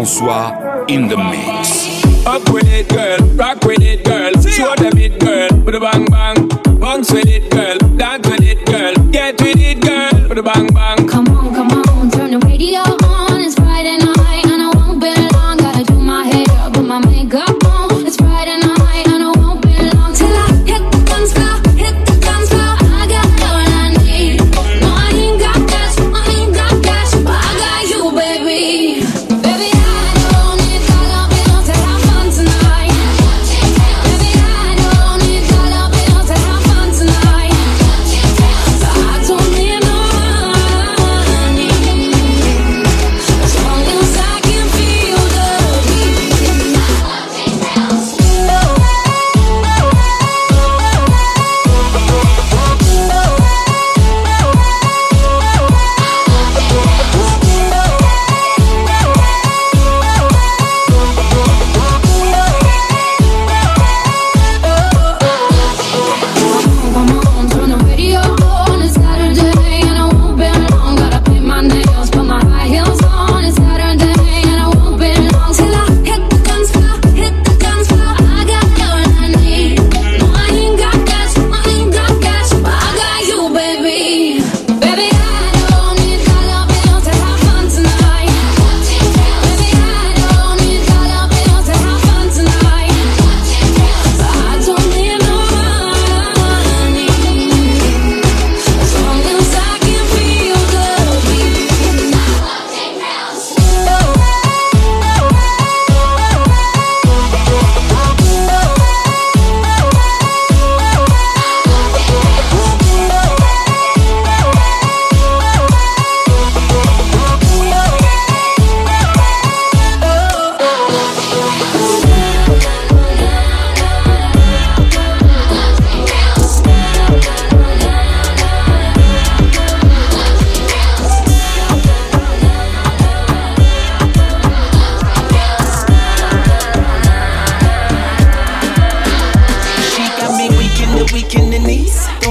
François 0.00 0.88
in 0.88 1.08
the 1.08 1.16
mix. 1.16 2.02
Up 2.24 2.48
with 2.48 2.64
it, 2.64 2.88
girl. 2.88 3.18
Rock 3.36 3.62
with 3.64 3.82
it, 3.82 4.02
girl. 4.02 4.32
Show 4.50 4.74
them 4.76 4.96
it, 4.96 5.20
girl. 5.20 5.50
With 5.60 5.74
a 5.74 5.80
bang 5.80 6.06
bang. 6.06 6.48
Bounce 6.80 7.12
with 7.12 7.26
it, 7.26 7.50
girl. 7.50 7.76
Dance 7.98 8.26
with 8.26 8.40
it, 8.40 8.64
girl. 8.64 8.94
Get 9.10 9.38
with 9.42 9.58
it, 9.58 9.80
girl. 9.82 10.28
With 10.28 10.38
a 10.38 10.42
bang 10.42 10.68
bang. 10.68 10.99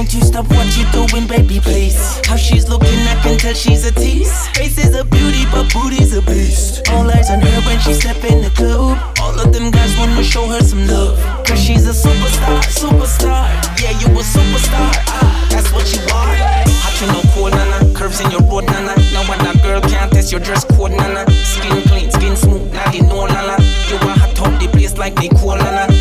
Don't 0.00 0.14
you 0.14 0.22
stop 0.22 0.48
what 0.48 0.64
you're 0.78 0.90
doing, 0.92 1.26
baby, 1.26 1.60
please? 1.60 2.26
How 2.26 2.34
she's 2.34 2.66
looking, 2.70 2.88
I 3.04 3.20
can 3.22 3.36
tell 3.36 3.52
she's 3.52 3.84
a 3.84 3.92
tease. 3.92 4.32
Face 4.56 4.78
is 4.78 4.94
a 4.94 5.04
beauty, 5.04 5.44
but 5.52 5.70
booty's 5.74 6.16
a 6.16 6.22
beast. 6.22 6.88
All 6.88 7.04
eyes 7.10 7.28
on 7.28 7.42
her 7.42 7.60
when 7.68 7.78
she 7.80 7.92
step 7.92 8.16
in 8.24 8.40
the 8.40 8.48
club. 8.48 8.96
All 9.20 9.38
of 9.38 9.52
them 9.52 9.70
guys 9.70 9.94
wanna 9.98 10.24
show 10.24 10.46
her 10.46 10.62
some 10.62 10.86
love. 10.86 11.18
Cause 11.46 11.62
she's 11.62 11.86
a 11.86 11.92
superstar, 11.92 12.62
superstar. 12.72 13.44
Yeah, 13.78 13.90
you 14.00 14.06
a 14.06 14.22
superstar. 14.24 14.88
Ah, 15.12 15.46
that's 15.50 15.70
what 15.70 15.92
you 15.92 16.00
are. 16.16 16.34
Hot 16.80 16.96
you 16.98 17.06
no 17.12 17.20
cool, 17.34 17.50
nana. 17.50 17.92
Curves 17.92 18.22
in 18.22 18.30
your 18.30 18.40
road, 18.48 18.64
nana. 18.72 18.96
No 19.12 19.20
that 19.44 19.60
girl 19.62 19.82
can't 19.82 20.10
test 20.10 20.32
your 20.32 20.40
dress 20.40 20.64
code, 20.64 20.92
nana. 20.92 21.30
Skin 21.44 21.82
clean, 21.88 22.10
skin 22.10 22.36
smooth, 22.36 22.72
now 22.72 22.90
No 22.90 23.02
know, 23.02 23.26
nana. 23.26 23.62
You 23.90 23.96
a 23.96 24.16
hot 24.16 24.34
top, 24.34 24.58
the 24.62 24.66
place 24.68 24.96
like 24.96 25.14
they 25.16 25.28
cool, 25.28 25.56
nana. 25.56 25.99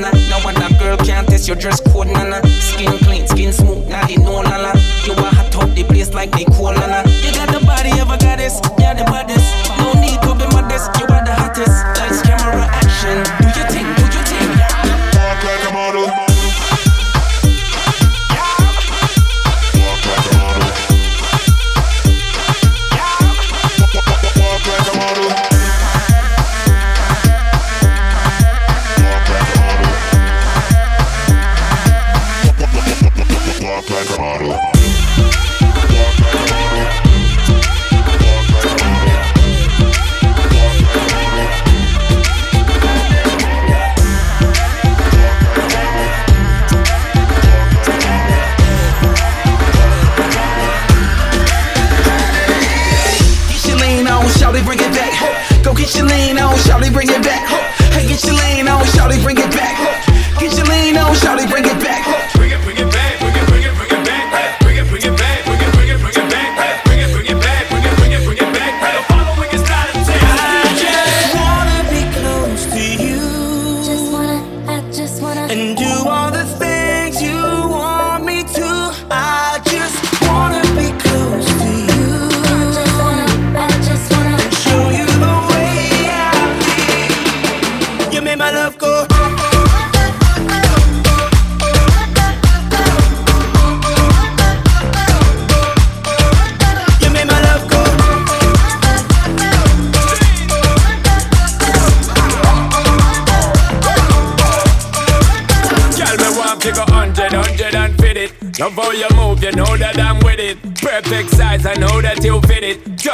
nana. 0.00 0.28
No 0.28 0.38
other 0.48 0.74
girl 0.78 0.96
can't 0.98 1.26
test 1.28 1.46
your 1.48 1.56
dress 1.56 1.80
code 1.80 2.08
nana. 2.08 2.46
Skin 2.60 2.98
clean, 2.98 3.26
skin 3.26 3.52
smooth, 3.52 3.88
nah, 3.88 4.06
they 4.06 4.16
know 4.16 4.42
nana. 4.42 4.72
You 5.04 5.12
are 5.12 5.34
hot 5.34 5.54
up 5.56 5.74
the 5.74 5.84
place 5.84 6.12
like 6.14 6.30
they 6.32 6.44
call, 6.44 6.72
nana. 6.72 7.07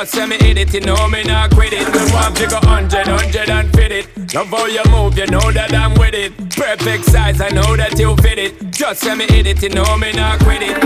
Just 0.05 0.17
let 0.17 0.29
me 0.29 0.37
hit 0.37 0.59
it, 0.59 0.75
you 0.75 0.81
know 0.83 1.09
me 1.09 1.23
not 1.23 1.51
quit 1.55 1.73
it. 1.73 1.89
Me 1.89 2.13
want 2.13 2.37
to 2.37 2.47
go 2.47 2.59
hundred, 2.61 3.07
hundred 3.07 3.49
and 3.49 3.73
fit 3.73 3.91
it. 3.91 4.35
Love 4.35 4.49
how 4.49 4.67
you 4.67 4.83
move, 4.91 5.17
you 5.17 5.27
know 5.29 5.51
that 5.51 5.73
I'm 5.73 5.95
with 5.95 6.13
it. 6.13 6.37
Perfect 6.51 7.07
size, 7.07 7.41
I 7.41 7.49
know 7.49 7.75
that 7.75 7.99
you 7.99 8.15
fit 8.17 8.39
it. 8.39 8.71
Just 8.71 9.03
let 9.07 9.17
me 9.17 9.25
hit 9.27 9.47
it, 9.47 9.63
you 9.63 9.71
know 9.71 9.97
me 9.97 10.13
not 10.13 10.41
quit 10.41 10.61
it. 10.61 10.79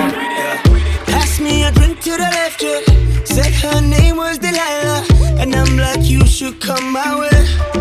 Pass 1.06 1.40
me 1.40 1.64
a 1.64 1.72
drink 1.72 1.98
to 2.02 2.10
the 2.10 2.30
left, 2.30 2.62
yeah. 2.62 3.24
Said 3.24 3.52
her 3.54 3.80
name 3.80 4.18
was 4.18 4.38
Delilah. 4.38 5.04
And 5.40 5.52
I'm 5.52 5.76
like, 5.76 6.08
you 6.08 6.24
should 6.24 6.60
come 6.60 6.92
my 6.92 7.18
way. 7.18 7.77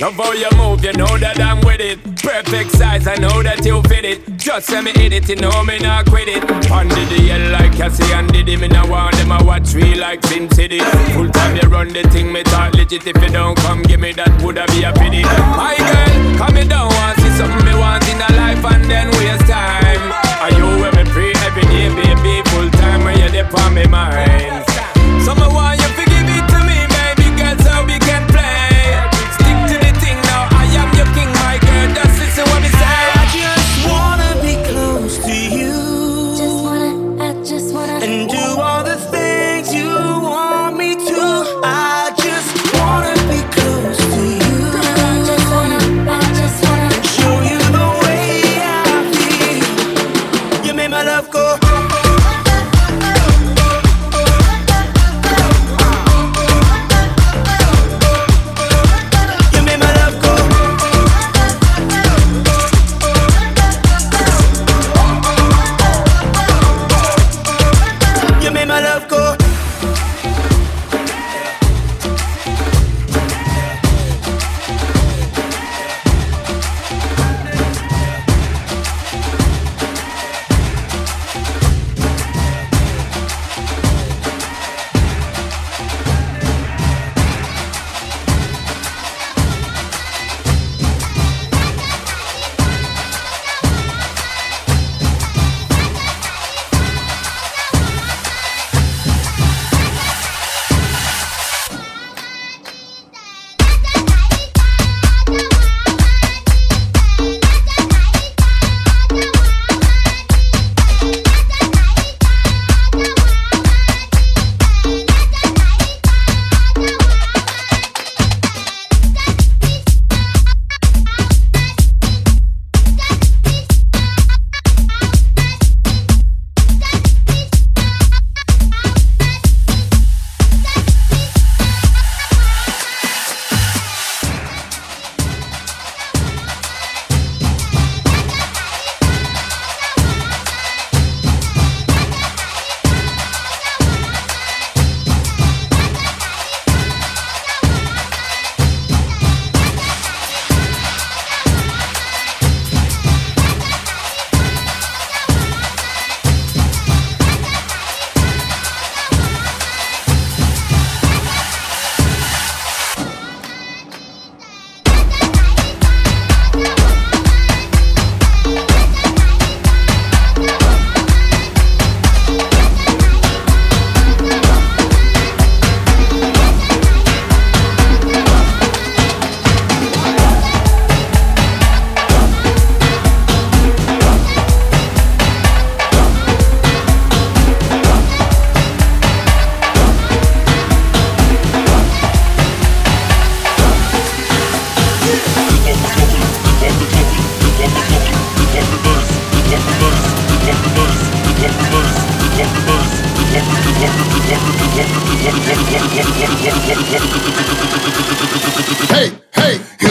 Love 0.00 0.14
how 0.14 0.32
you 0.32 0.48
move, 0.56 0.82
you 0.82 0.94
know 0.94 1.18
that 1.18 1.36
I'm 1.38 1.60
with 1.60 1.80
it. 1.80 2.00
Perfect 2.24 2.72
size, 2.72 3.06
I 3.06 3.16
know 3.16 3.42
that 3.44 3.60
you 3.68 3.82
fit 3.84 4.08
it. 4.08 4.24
Just 4.38 4.70
let 4.70 4.82
me 4.82 4.92
hit 4.96 5.12
it, 5.12 5.28
you 5.28 5.36
know 5.36 5.52
me 5.62 5.76
not 5.78 6.08
quit 6.08 6.24
it. 6.26 6.40
Under 6.72 7.04
the 7.04 7.28
hell 7.28 7.52
like 7.52 7.76
Cassie 7.76 8.08
and 8.16 8.32
Diddy, 8.32 8.56
me 8.56 8.68
now 8.68 8.88
want 8.88 9.14
them 9.16 9.30
a 9.30 9.44
watch 9.44 9.74
me 9.74 9.94
like 9.94 10.24
Sin 10.24 10.48
City. 10.56 10.80
Full 11.12 11.28
time 11.28 11.52
you 11.54 11.68
run 11.68 11.92
the 11.92 12.00
thing, 12.08 12.32
me 12.32 12.42
talk 12.44 12.72
legit. 12.72 13.06
If 13.06 13.20
you 13.20 13.28
don't 13.28 13.58
come, 13.60 13.82
give 13.82 14.00
me 14.00 14.12
that 14.12 14.32
woulda 14.40 14.64
be 14.72 14.88
a 14.88 14.92
pity. 14.96 15.20
My 15.52 15.76
girl, 15.76 16.38
come 16.40 16.54
me 16.56 16.64
down, 16.64 16.88
want 16.88 17.20
see 17.20 17.36
something 17.36 17.60
me 17.68 17.76
want 17.76 18.00
in 18.08 18.24
a 18.24 18.30
life 18.40 18.64
and 18.72 18.88
then 18.88 19.12
waste 19.20 19.52
time. 19.52 20.00
Are 20.40 20.52
you 20.56 20.80
with 20.80 20.96
me 20.96 21.04
free 21.12 21.36
every 21.44 21.68
day, 21.68 21.92
baby? 21.92 22.40
Full 22.56 22.72
time 22.80 23.04
when 23.04 23.20
you're 23.20 23.28
there 23.28 23.44
on 23.52 23.76
me 23.76 23.84
mind. 23.84 24.64
So 25.28 25.36
me 25.36 25.44
want 25.44 25.76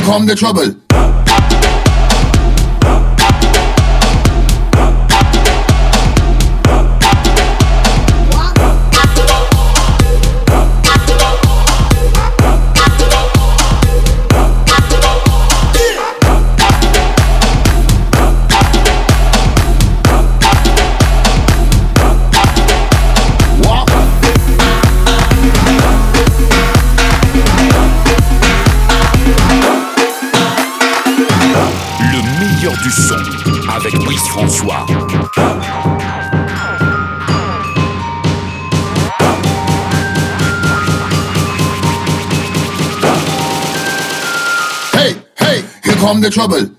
hey, 0.10 0.26
here 0.26 0.89
avec 33.90 34.06
Louis 34.06 34.18
François. 34.18 34.86
Hey, 44.94 45.16
hey, 45.40 45.64
here 45.84 45.96
come 45.96 46.22
the 46.22 46.30
trouble. 46.30 46.79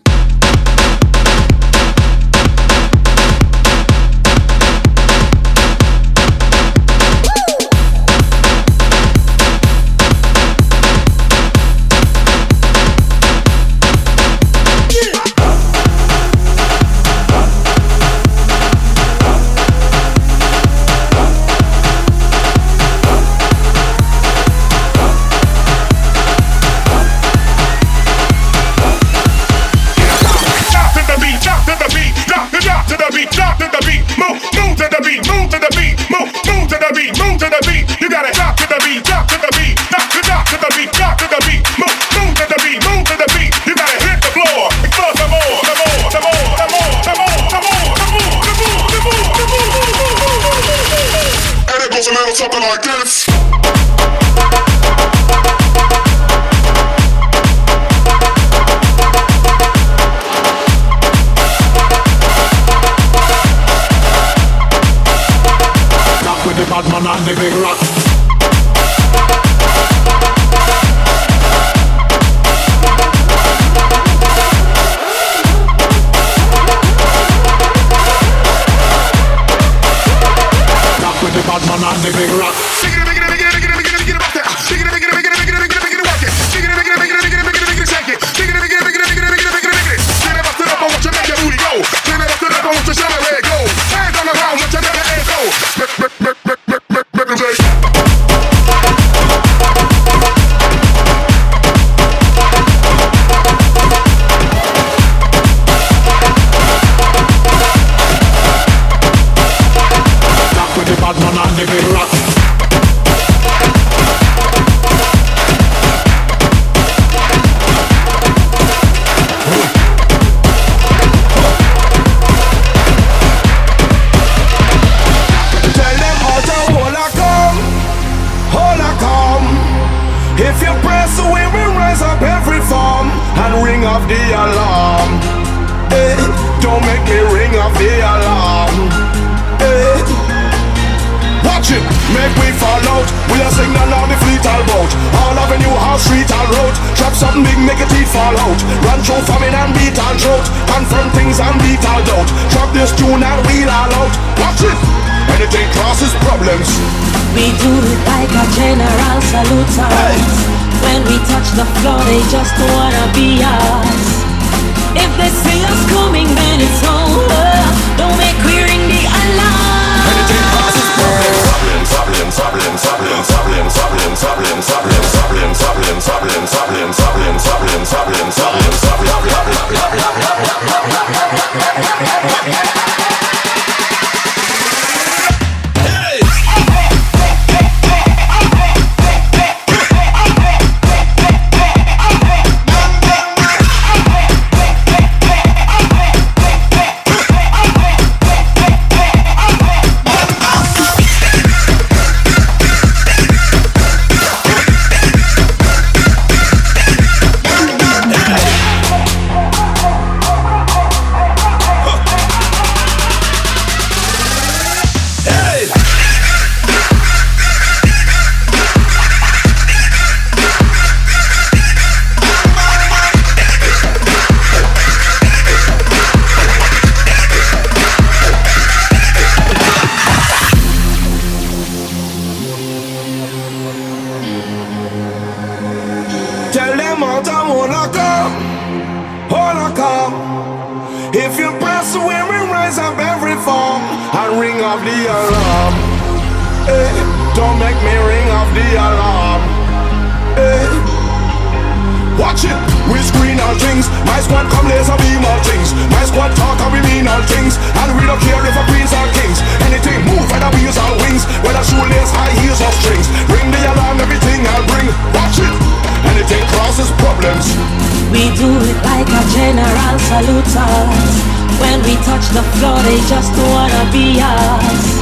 touch 272.21 272.35
the 272.35 272.43
floor, 272.59 272.77
they 272.83 272.99
just 273.09 273.33
wanna 273.33 273.91
be 273.93 274.21
us. 274.21 275.01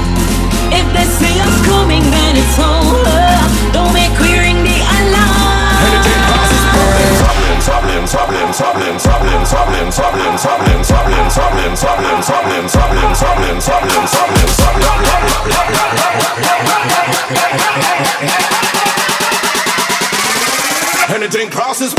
If 0.71 0.87
they 0.93 1.05
see 1.19 1.41
us 1.41 1.67
coming, 1.67 2.03
then 2.03 2.37
it's 2.37 2.59
over. 2.59 3.73
Don't 3.73 3.93
make 3.93 4.13
we 4.21 4.39
ring 4.39 4.63
the 4.63 4.79
alarm. 4.99 5.59
Anything 21.11 21.51
crosses. 21.51 21.95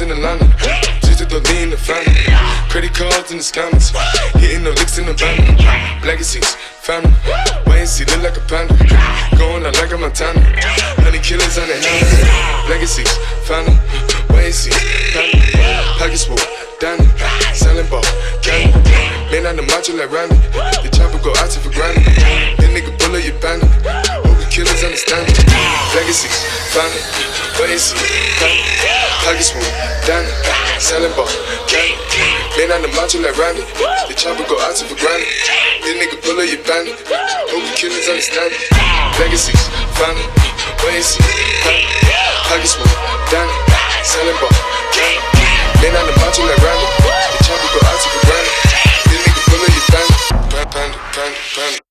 Broads 0.00 0.02
in 0.02 0.10
Atlanta, 0.10 0.46
just 1.02 1.18
to 1.18 1.26
the 1.26 1.40
lean 1.50 1.70
the 1.70 1.76
family. 1.76 2.14
Credit 2.68 2.92
cards 2.94 3.30
in 3.30 3.38
the 3.38 3.44
scammers, 3.44 3.92
hitting 4.38 4.64
the 4.64 4.70
licks 4.70 4.98
in 4.98 5.06
the 5.06 5.14
van. 5.14 5.56
Legacies, 6.04 6.54
family, 6.80 7.12
and 7.66 7.88
see, 7.88 8.04
look 8.04 8.22
like 8.22 8.36
a 8.36 8.40
panda. 8.48 8.74
Going 9.36 9.64
out 9.66 9.76
like 9.76 9.92
a 9.92 9.98
Montana, 9.98 10.40
honey 11.04 11.18
killers 11.18 11.58
on 11.58 11.68
the 11.68 11.76
hands. 11.76 12.68
Legacies, 12.68 13.10
family, 13.44 13.76
and 14.36 14.54
see, 14.54 14.72
family. 15.12 15.40
Pockets 15.98 16.24
full, 16.24 16.38
Danny, 16.80 17.06
selling 17.54 17.88
ball, 17.88 18.04
candy. 18.42 18.72
Man 19.30 19.46
on 19.46 19.56
the 19.56 19.62
macho 19.62 19.94
like 19.94 20.10
Randy, 20.10 20.36
the 20.82 20.90
chopper 20.90 21.22
go 21.22 21.30
out 21.38 21.50
to 21.50 21.60
for 21.60 21.70
granted. 21.70 22.04
That 22.58 22.70
nigga 22.72 22.90
bullet 22.98 23.24
your 23.24 23.38
bandit, 23.40 23.68
the 23.84 24.09
killers 24.60 24.84
understand 24.84 25.24
it. 25.24 25.40
Legacies, 25.96 26.36
family, 26.76 27.00
see, 27.80 27.96
family. 28.36 28.60
Pockets 29.24 29.56
full, 29.56 29.64
Danny, 30.04 30.28
selling 30.76 31.12
ball, 31.16 31.28
candy. 31.64 31.96
Man 32.60 32.68
on 32.76 32.84
the 32.84 32.92
macho 32.92 33.24
like 33.24 33.36
Randy, 33.40 33.64
the 34.04 34.12
chopper 34.12 34.44
go 34.44 34.60
out 34.60 34.76
to 34.76 34.84
for 34.84 35.00
granted. 35.00 35.28
That 35.80 35.96
nigga 35.96 36.20
bullet 36.20 36.52
your 36.52 36.60
bandit, 36.68 37.00
hope 37.48 37.64
killers 37.72 38.04
understand 38.12 38.52
it. 38.52 38.60
Legacies, 39.16 39.64
family, 39.96 40.28
see, 41.00 41.24
family. 41.64 41.88
Pockets 42.52 42.76
full, 42.76 42.92
Danny, 43.32 43.54
selling 44.04 44.36
ball, 44.44 44.52
candy. 44.92 45.24
Man 45.80 45.96
on 45.96 46.04
the 46.04 46.14
macho 46.20 46.44
like 46.44 46.60
Randy, 46.60 46.88
the 47.08 47.38
chopper 47.48 47.68
go 47.72 47.80
out 47.80 47.96
to 47.96 48.08
for 48.12 48.22
granted. 48.28 48.56
That 49.08 49.20
nigga 49.24 49.40
bullet 49.48 49.72
your 49.72 49.86
bandit, 49.88 50.20
bandit, 50.52 51.00
bandit, 51.16 51.40
bandit, 51.56 51.89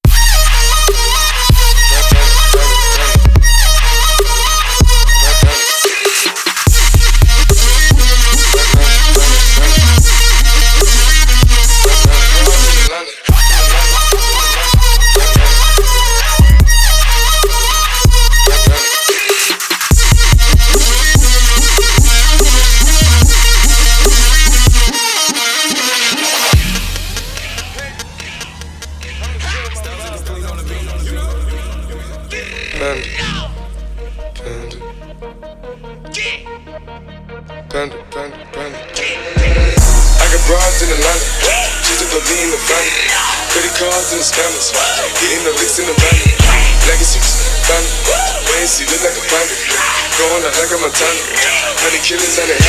scammers. 44.30 44.70
Getting 45.18 45.44
the 45.44 45.54
licks 45.58 45.82
in 45.82 45.86
the 45.90 45.98
valley. 45.98 46.34
Legacies, 46.86 47.42
family. 47.66 47.90
Way 48.54 48.66
see, 48.70 48.86
look 48.86 49.02
like 49.02 49.18
a 49.18 49.24
bandit. 49.26 49.58
Going 50.22 50.46
out 50.46 50.54
like 50.54 50.70
a 50.70 50.78
Montana. 50.78 51.22
Honey 51.82 52.02
killers 52.06 52.38
on 52.38 52.46
the 52.46 52.69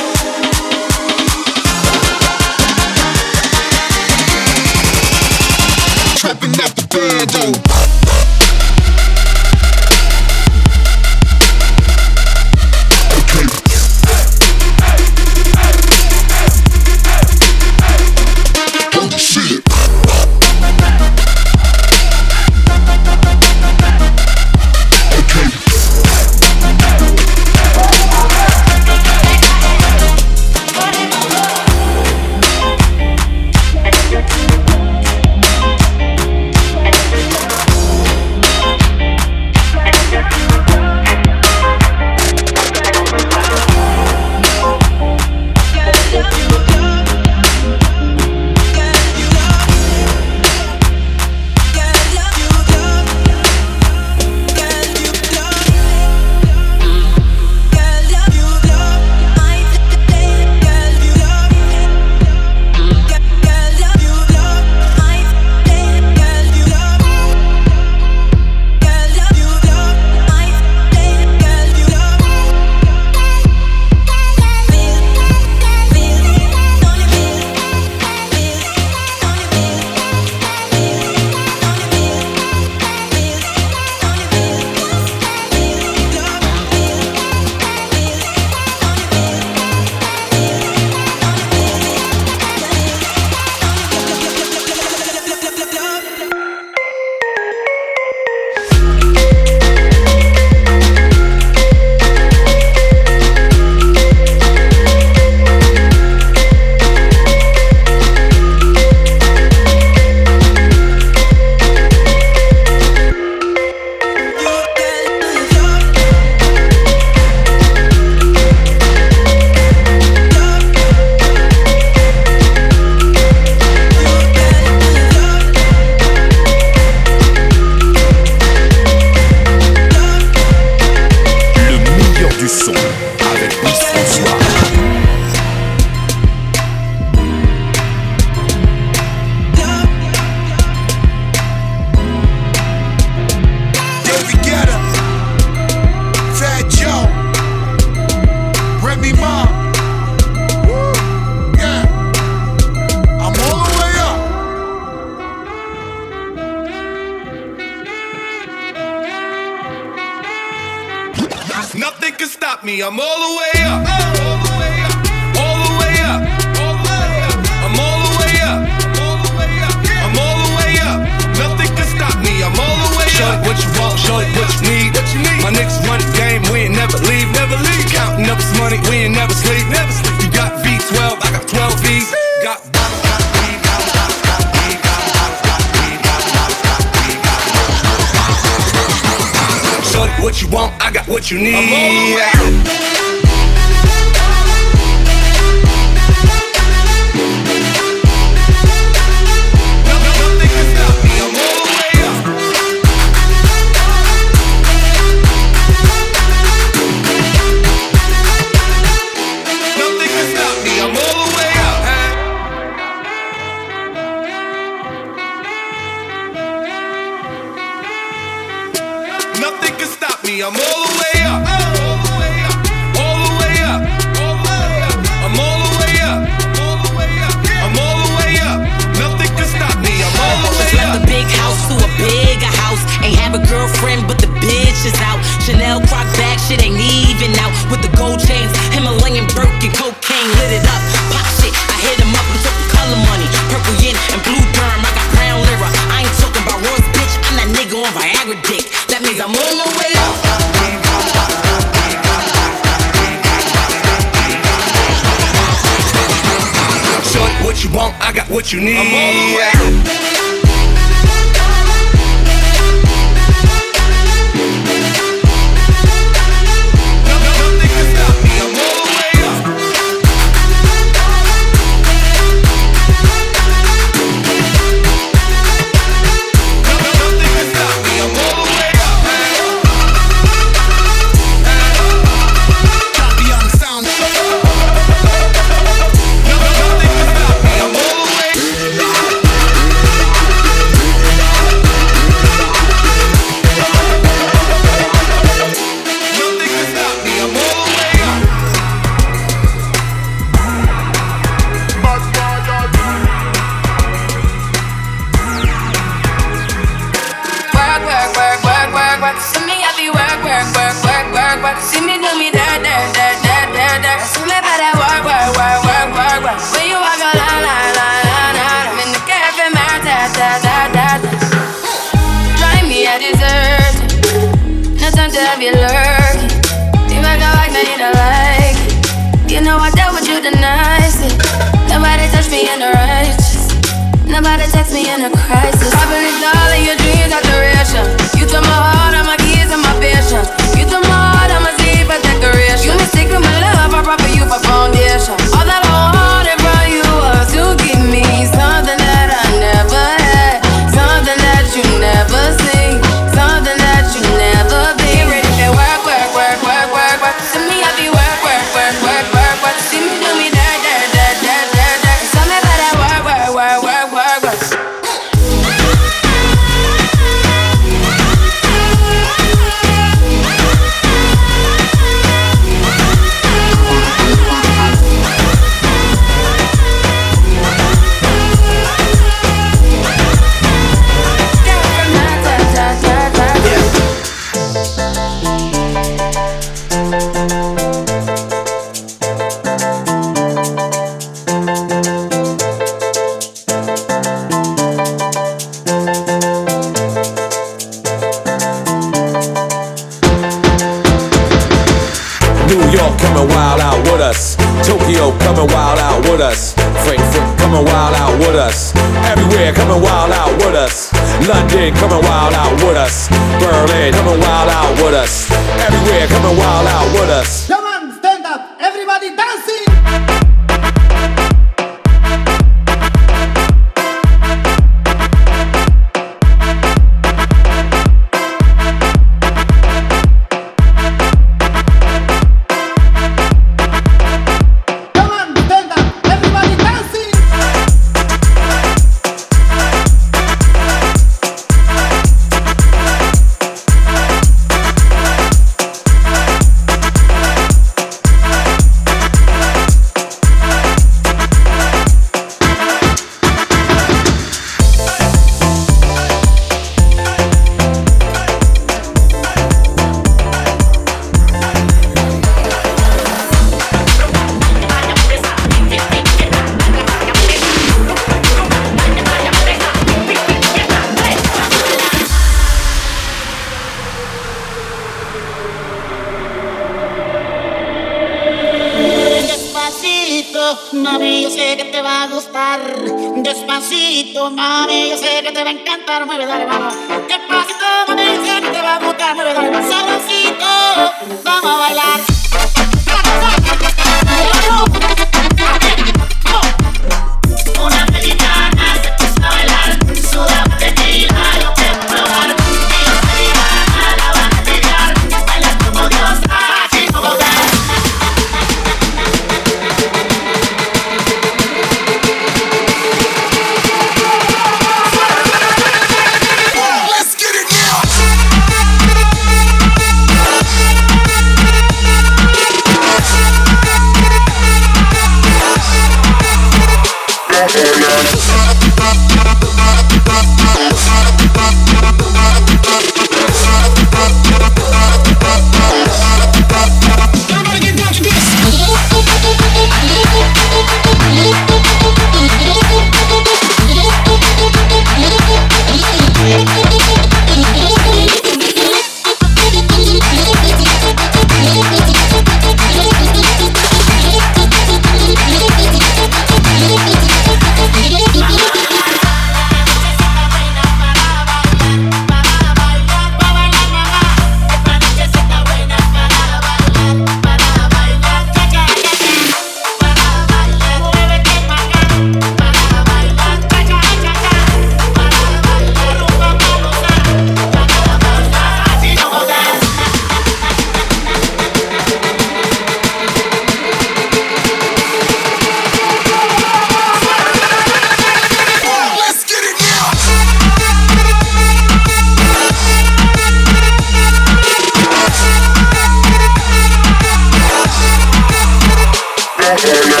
yeah, 599.66 599.74
yeah. 599.74 600.00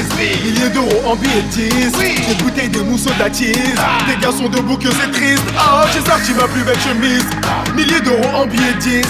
Milliers 0.00 0.70
d'euros 0.70 1.02
en 1.06 1.14
billets 1.14 1.42
de 1.42 1.68
10 1.68 1.92
Des 1.92 2.34
bouteilles 2.42 2.68
de 2.70 2.80
mousseau 2.80 3.10
d'attise 3.18 3.54
Des 4.06 4.16
garçons 4.20 4.48
debout 4.48 4.78
que 4.78 4.88
c'est 4.88 5.10
triste. 5.10 5.44
Oh 5.56 5.84
j'ai 5.92 6.00
sorti 6.08 6.32
ma 6.32 6.48
plus 6.48 6.62
belle 6.62 6.80
chemise. 6.80 7.24
Milliers 7.76 8.00
d'euros 8.00 8.34
en 8.34 8.46
billets 8.46 8.72
de 8.74 8.78
10 8.78 9.02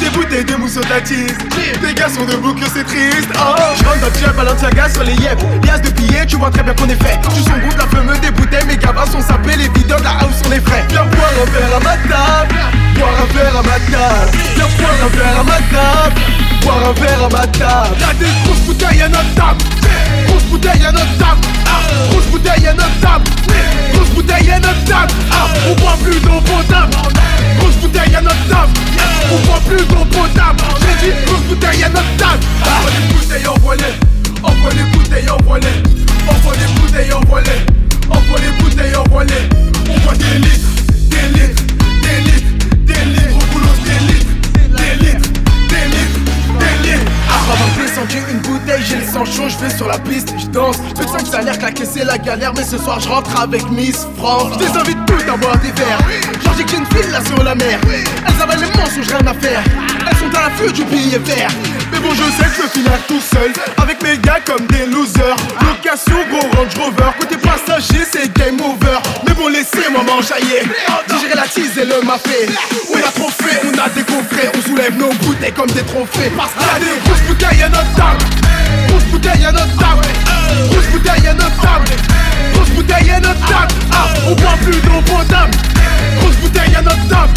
Des 0.00 0.10
bouteilles 0.10 0.44
de 0.44 0.56
mousseau 0.56 0.80
d'attise 0.80 1.36
Des 1.80 1.94
garçons 1.94 2.24
debout 2.24 2.54
que 2.54 2.66
c'est 2.74 2.84
triste. 2.84 3.28
Oh. 3.36 3.54
Je 3.78 3.84
rentre 3.84 4.00
dans 4.00 4.06
le 4.08 4.14
jet, 4.14 4.36
Balenciaga 4.36 4.88
sur 4.88 5.04
les 5.04 5.14
yep. 5.14 5.38
Lias 5.64 5.78
de 5.78 5.90
billets, 5.90 6.26
tu 6.26 6.36
vois 6.36 6.50
très 6.50 6.64
bien 6.64 6.74
qu'on 6.74 6.88
est 6.88 7.02
fait. 7.02 7.20
Tu 7.34 7.42
son 7.42 7.52
de 7.52 7.78
la 7.78 7.86
fumée 7.86 8.18
des 8.20 8.30
bouteilles 8.32 8.66
Mes 8.66 8.76
gabas 8.76 9.06
sont 9.06 9.20
sapés, 9.20 9.56
les 9.56 9.68
videurs 9.78 10.00
de 10.00 10.04
la 10.04 10.18
house 10.22 10.42
sont 10.42 10.50
les 10.50 10.58
vrais. 10.58 10.84
Viens 10.88 11.04
boire 11.04 11.30
un 11.40 11.50
verre 11.50 11.76
à 11.76 11.80
ma 11.80 11.96
table. 12.08 12.54
Boire 12.98 13.14
un 13.22 13.32
verre 13.32 13.56
à 13.56 13.62
ma 13.62 13.78
table. 13.78 14.38
Viens 14.56 14.68
boire 14.78 14.98
un 15.04 15.16
verre 15.16 15.40
à 15.40 15.44
ma 15.44 15.60
table. 15.70 16.20
Boire 16.62 16.82
un 16.90 17.00
verre 17.00 17.24
à 17.24 17.28
ma 17.28 17.46
table. 17.46 17.96
Y'a 18.00 18.14
des 18.14 18.32
grosses 18.44 18.60
bouteilles 18.66 19.02
à 19.02 19.08
notre 19.08 19.34
table 19.34 19.62
bouteille 20.52 20.84
à 20.84 20.92
notre 20.92 21.16
table 21.18 21.40
Grosse 22.10 22.26
bouteille 22.26 22.66
à 22.66 22.74
notre 22.74 23.00
table 23.00 23.24
Grosse 23.92 24.08
bouteille 24.10 24.50
à 24.50 24.60
notre 24.60 24.84
table 24.84 25.12
On 25.68 25.74
boit 25.80 25.96
plus 26.02 26.20
d'eau 26.20 26.40
potable. 26.40 26.92
Bouteille 27.80 28.14
à 28.14 28.20
notre 28.20 28.48
table 28.48 28.72
On 29.32 29.46
boit 29.46 29.60
plus 29.66 29.84
d'eau 29.86 30.04
potable. 30.04 30.62
J'ai 30.80 31.10
dit 31.10 31.16
grosse 31.26 31.40
bouteille 31.48 31.84
à 31.84 31.88
notre 31.88 32.16
table 32.16 32.44
Envoie 32.62 32.90
les 32.90 33.14
bouteilles 33.14 33.48
envoie-les. 33.48 33.94
Envoie 34.42 34.70
les 34.72 34.84
bouteilles 34.92 35.30
envoie-les. 35.30 35.82
Envoie 36.28 36.54
les 36.54 36.80
bouteilles 36.80 37.12
envoie-les. 37.12 37.58
Envoie 38.10 38.38
les 38.40 38.62
bouteilles 38.62 38.96
envoie-les. 38.96 39.48
On 39.90 39.98
voit 40.00 40.14
des 40.14 40.38
litres, 40.38 40.68
des 41.10 41.38
litres, 41.38 41.62
descendu 48.06 48.32
une 48.32 48.38
bouteille, 48.38 48.82
j'ai 48.88 48.96
le 48.96 49.04
sang 49.04 49.24
chaud, 49.24 49.48
je 49.48 49.56
vais 49.58 49.74
sur 49.74 49.88
la 49.88 49.98
piste, 49.98 50.32
je 50.38 50.46
danse. 50.46 50.76
Le 50.98 51.06
5 51.06 51.26
salaire 51.26 51.58
claqué, 51.58 51.84
c'est 51.84 52.04
la 52.04 52.18
galère, 52.18 52.52
mais 52.54 52.64
ce 52.64 52.78
soir 52.78 53.00
je 53.00 53.08
rentre 53.08 53.40
avec 53.40 53.68
Miss 53.70 54.06
France. 54.16 54.52
Je 54.54 54.66
les 54.66 54.76
invite 54.76 54.98
toutes 55.06 55.28
à 55.28 55.36
boire 55.36 55.56
des 55.58 55.72
verres. 55.72 55.98
Genre 56.42 56.54
j'ai 56.56 56.64
qu'une 56.64 56.86
file 56.86 57.10
là 57.10 57.24
sur 57.24 57.42
la 57.42 57.54
mer. 57.54 57.78
Elles 57.90 58.42
avalent 58.42 58.60
les 58.60 58.78
mensonges, 58.78 59.08
rien 59.08 59.26
à 59.26 59.34
faire. 59.34 59.62
Elles 60.10 60.16
sont 60.16 60.38
à 60.38 60.42
l'affût 60.42 60.72
du 60.72 60.84
billet 60.84 61.18
vert. 61.18 61.50
Mais 61.92 61.98
bon, 61.98 62.10
je 62.10 62.22
sais 62.22 62.48
que 62.48 62.62
je 62.62 62.68
finir 62.68 62.92
tout 63.06 63.20
seul. 63.20 63.52
Avec 63.82 64.02
mes 64.02 64.18
gars 64.18 64.40
comme 64.44 64.66
des 64.66 64.86
losers. 64.86 65.36
Location, 65.60 66.16
gros 66.30 66.48
Range 66.56 66.74
Rover. 66.78 67.10
Côté 67.18 67.36
passager, 67.36 68.04
c'est 68.10 68.32
game 68.32 68.60
over. 68.60 68.98
Mais 69.26 69.34
bon, 69.34 69.48
laissez-moi 69.48 70.02
m'enjailler. 70.02 70.62
Digérer 71.08 71.34
la 71.34 71.46
tease 71.46 71.78
et 71.78 71.84
le 71.84 72.02
mafé. 72.06 72.48
On 72.92 72.98
a 72.98 73.12
trop 73.12 73.30
fait, 73.30 73.60
on 73.64 73.78
a 73.78 73.88
décoffré. 73.88 74.48
On 74.56 74.68
soulève 74.68 74.96
nos 74.96 75.12
bouteilles 75.24 75.52
comme 75.52 75.70
des 75.70 75.82
trophées. 75.82 76.30
Parce 76.36 76.52
qu'il 76.52 76.66
y 76.66 76.76
a 76.76 76.78
des 76.78 77.00
grosses 77.04 77.22
bouteilles 77.28 77.62
à 77.62 77.68
notre 77.68 77.94
table. 77.94 78.24
Grosse 78.88 79.04
bouteille 79.04 79.44
à 79.44 79.52
notre 79.52 79.76
table 79.76 80.06
Grosse 80.70 80.86
bouteille 80.92 81.28
à 81.28 81.34
notre 81.34 81.60
table 81.60 81.84
Grosse 82.54 82.70
bouteille 82.70 83.10
à 83.10 83.20
notre 83.20 83.40
table 83.40 83.74
ah, 83.92 84.08
On 84.26 84.34
boit 84.34 84.56
plus 84.62 84.80
d'eau 84.80 85.00
potable 85.04 85.56
Grosse 86.20 86.36
bouteille 86.36 86.74
à 86.76 86.82
notre 86.82 87.08
table 87.08 87.32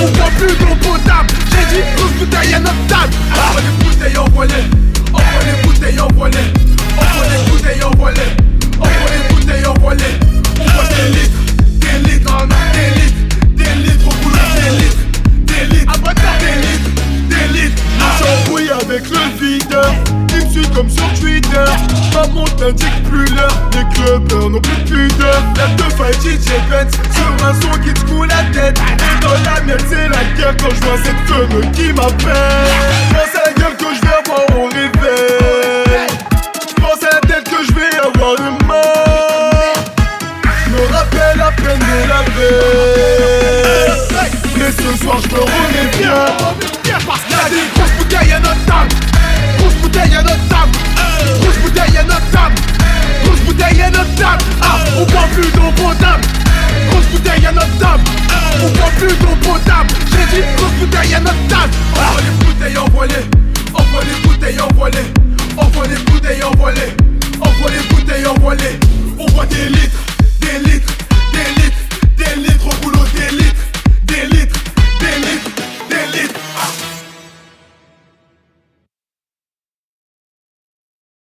On 0.00 0.08
boit 0.10 0.30
plus 0.38 0.56
d'eau 0.56 0.74
potable 0.76 1.30
J'ai 1.50 1.76
dit 1.76 1.82
grosse 1.96 2.12
bouteille 2.12 2.54
à 2.54 2.60
notre 2.60 2.86
table 2.88 3.14
Envoie 3.32 3.91